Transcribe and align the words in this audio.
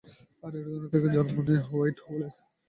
আর 0.43 0.51
এই 0.57 0.63
ধারণা 0.65 0.87
থেকেই 0.93 1.11
জন্ম 1.15 1.35
নেয় 1.47 1.63
হোয়াইট 1.67 1.97
হোলের। 2.05 2.33